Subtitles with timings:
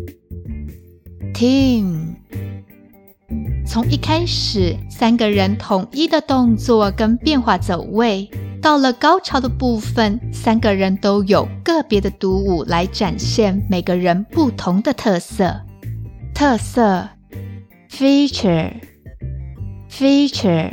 [3.66, 15.62] 从一开始，三个人统一的动作跟变化走位，到了高潮的部分，三个人都有个别的独舞来展现每个人不同的特色。
[16.34, 17.09] 特色
[17.91, 18.72] ，feature。
[19.91, 20.73] Feature，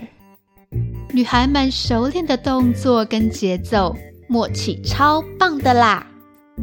[1.11, 3.94] 女孩们熟练的动作跟节奏，
[4.29, 6.05] 默契超棒的啦！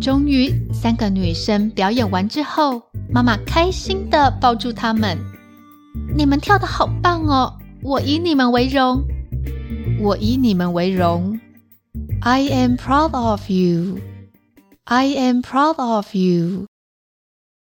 [0.00, 5.18] 终于，三个女生表演完之后，妈妈开心的抱住她们
[6.16, 9.02] ：“你们跳得好棒哦，我以你们为荣，
[10.00, 11.38] 我以你们为荣。
[12.22, 13.98] I am proud of you.
[14.84, 16.66] I am proud of you.”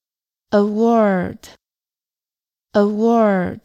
[0.49, 1.37] ，award。
[2.73, 3.61] Award，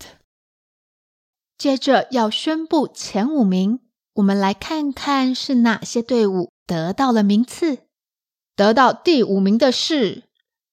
[1.58, 3.80] 接着要宣布前五名，
[4.14, 7.80] 我们来看看是哪些队伍得到了名次。
[8.56, 10.24] 得到第五名的是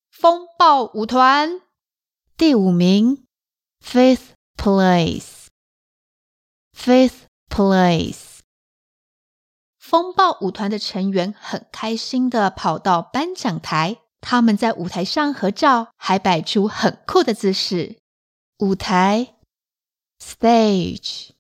[0.09, 1.61] 风暴舞团，
[2.37, 3.25] 第五名
[3.83, 5.41] ，Fifth place，Fifth
[7.49, 8.39] place。
[9.77, 17.99] 风暴舞团的成员很开心地跑到颁奖台，他们在舞台上合照，还摆出很酷的姿势。
[18.61, 19.35] 舞台
[20.21, 21.33] ，stage，stage。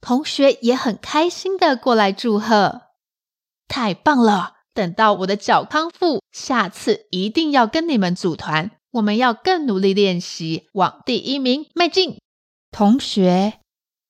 [0.00, 2.82] 同学也很开心的过来祝贺。
[3.66, 4.58] 太棒了！
[4.72, 8.70] 等到我的脚康复，下次一定要跟你们组团。
[8.92, 12.20] 我们要更努力练习，往第一名迈进。
[12.70, 13.58] 同学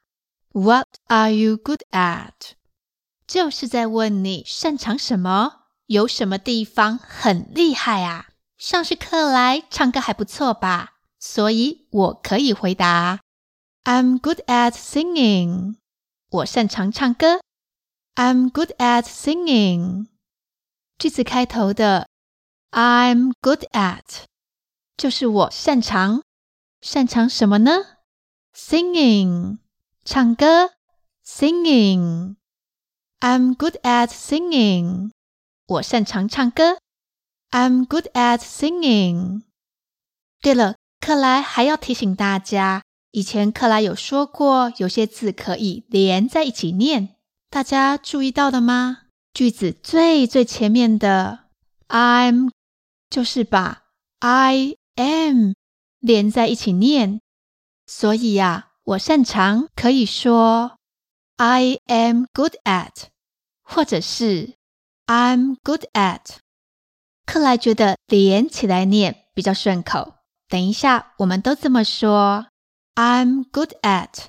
[0.51, 2.51] ？What are you good at？
[3.29, 8.29] 就是在问你擅长什么，有什么地方很厉害啊？
[8.57, 13.19] 上是课来唱歌还不错吧，所以我可以回答
[13.83, 15.75] I'm good at singing.
[16.31, 17.41] 我擅长唱歌。
[18.15, 20.07] I'm good at singing.
[20.97, 22.07] 句子开头的
[22.71, 24.23] I'm good at
[24.97, 26.23] 就是我擅长。
[26.81, 27.99] 擅长什么呢
[28.55, 29.59] ？Singing，
[30.03, 30.71] 唱歌。
[31.23, 32.37] Singing.
[33.21, 35.11] I'm good at singing.
[35.67, 36.79] 我擅长唱歌。
[37.51, 39.41] I'm good at singing.
[40.41, 47.15] 对了，克莱还要提醒大家，以前克莱有说过，有些字可以连在一起念，
[47.49, 48.99] 大家注意到了吗？
[49.33, 51.39] 句子最最前面的
[51.89, 52.51] I'm
[53.09, 53.83] 就是把
[54.19, 55.53] I am
[55.99, 57.19] 连在一起念，
[57.85, 60.78] 所以呀，我擅长可以说
[61.41, 63.03] I am good at，
[63.61, 64.55] 或者是
[65.07, 66.39] I'm good at。
[67.25, 70.15] 克莱觉得连起来念比较顺口。
[70.49, 72.47] 等一下，我们都这么说。
[72.95, 74.25] I'm good at，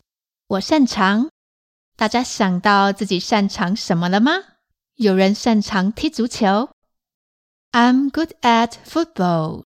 [0.47, 1.31] 我擅长。
[1.97, 4.33] 大家想到自己擅长什么了吗？
[4.95, 6.71] 有人擅长踢足球。
[7.73, 9.64] I'm good at football，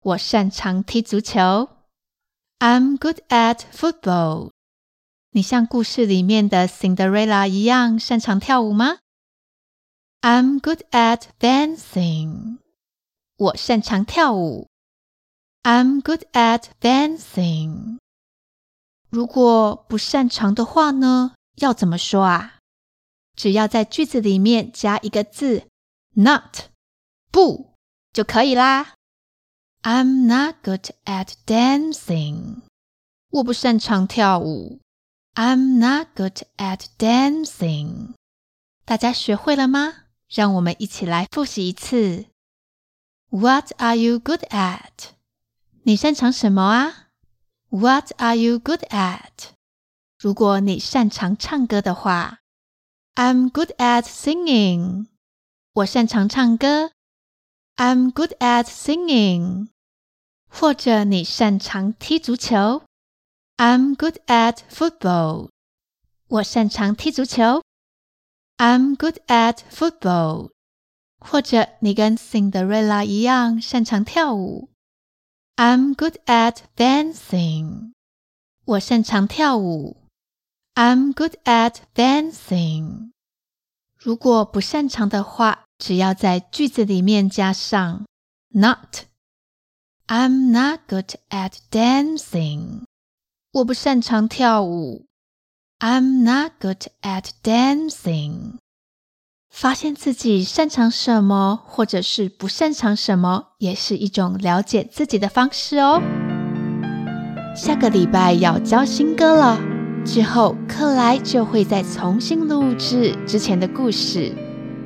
[0.00, 1.68] 我擅长踢足球。
[2.58, 4.50] I'm good at football。
[5.34, 8.98] 你像故事里面的 Cinderella 一样擅长跳舞吗
[10.20, 12.58] ？I'm good at dancing，
[13.38, 14.68] 我擅长跳舞。
[15.62, 17.96] I'm good at dancing。
[19.08, 21.32] 如果不擅长的话呢？
[21.56, 22.58] 要怎么说啊？
[23.34, 25.62] 只要在句子里面加一个字
[26.14, 26.64] ，not，
[27.30, 27.72] 不
[28.12, 28.92] 就可以啦。
[29.82, 32.60] I'm not good at dancing。
[33.30, 34.81] 我不擅长跳舞。
[35.34, 38.12] I'm not good at dancing。
[38.84, 40.04] 大家学会了吗？
[40.28, 42.26] 让我们一起来复习一次。
[43.30, 45.12] What are you good at？
[45.84, 47.08] 你擅长什么啊
[47.70, 49.52] ？What are you good at？
[50.18, 52.40] 如果你擅长唱歌的话
[53.14, 55.06] ，I'm good at singing。
[55.72, 56.92] 我擅长唱歌
[57.76, 59.68] ，I'm good at singing。
[60.46, 62.82] 或者你擅长踢足球
[63.57, 65.49] ，I'm good at football。
[66.27, 67.63] 我擅长踢足球，
[68.57, 70.51] I'm good at football。
[71.19, 74.69] 或者你跟 Cinderella 一样擅长跳舞。
[75.55, 77.93] I'm good at dancing。
[78.65, 79.97] 我擅长跳舞。
[80.75, 83.11] I'm good at dancing。
[83.97, 88.05] 如果不擅长的话，只要在句子里面加上
[88.49, 92.83] not。I'm not good at dancing。
[93.52, 95.04] 我不擅长跳舞。
[95.78, 98.54] I'm not good at dancing。
[99.50, 106.00] 发现自己擅长什么，或者是不擅长什么，也是一种了解自己的方式哦。
[107.54, 109.60] 下个礼拜要教新歌了，
[110.02, 114.34] 之后克莱就会再重新录制之前的故事。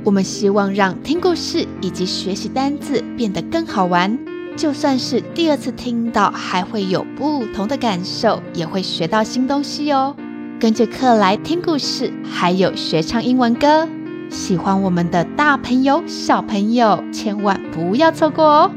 [0.04, 4.18] 我们希望让听故事以及学习单字变得更好玩，
[4.56, 10.16] 就算是第二次听到，还会有不同的感受，也会学到新东西哦。
[10.58, 13.86] 跟着课来听故事，还有学唱英文歌。
[14.30, 18.70] 喜欢我们的大朋友、小朋友，千万不要错过哦！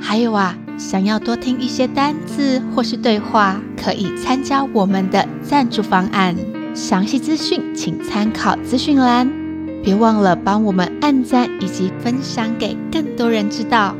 [0.00, 6.36] 还有啊，想要多听一些单字或是对话，可以参加我们的赞助方案。
[6.74, 9.28] 详细资讯请参考资讯栏。
[9.82, 13.96] 别忘了帮我们按赞以及分享给更多人知道。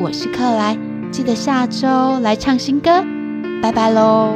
[0.00, 0.78] 我是克莱，
[1.10, 3.04] 记得下周来唱新歌。
[3.60, 4.34] 拜拜喽！